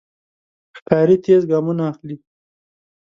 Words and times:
ښکاري 0.77 1.15
تېز 1.25 1.41
ګامونه 1.51 1.83
اخلي. 1.91 2.15